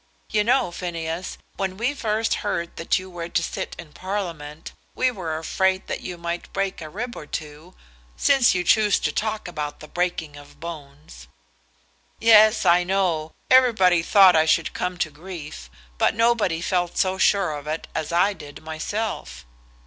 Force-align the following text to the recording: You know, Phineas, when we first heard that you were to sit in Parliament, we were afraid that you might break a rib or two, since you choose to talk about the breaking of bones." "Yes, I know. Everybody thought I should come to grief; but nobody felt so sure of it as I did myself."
You 0.31 0.43
know, 0.43 0.71
Phineas, 0.71 1.37
when 1.57 1.77
we 1.77 1.93
first 1.93 2.33
heard 2.41 2.75
that 2.77 2.97
you 2.97 3.07
were 3.07 3.29
to 3.29 3.43
sit 3.43 3.75
in 3.77 3.93
Parliament, 3.93 4.71
we 4.95 5.11
were 5.11 5.37
afraid 5.37 5.85
that 5.85 6.01
you 6.01 6.17
might 6.17 6.51
break 6.53 6.81
a 6.81 6.89
rib 6.89 7.15
or 7.15 7.27
two, 7.27 7.75
since 8.17 8.55
you 8.55 8.63
choose 8.63 8.97
to 8.97 9.11
talk 9.11 9.47
about 9.47 9.79
the 9.79 9.87
breaking 9.87 10.37
of 10.37 10.59
bones." 10.59 11.27
"Yes, 12.19 12.65
I 12.65 12.83
know. 12.83 13.33
Everybody 13.51 14.01
thought 14.01 14.35
I 14.35 14.45
should 14.45 14.73
come 14.73 14.97
to 14.97 15.11
grief; 15.11 15.69
but 15.99 16.15
nobody 16.15 16.61
felt 16.61 16.97
so 16.97 17.19
sure 17.19 17.53
of 17.55 17.67
it 17.67 17.87
as 17.93 18.11
I 18.11 18.33
did 18.33 18.63
myself." 18.63 19.45